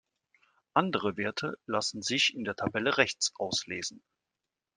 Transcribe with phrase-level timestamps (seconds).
[0.73, 4.01] Andere Werte lassen sich in der Tabelle rechts auslesen.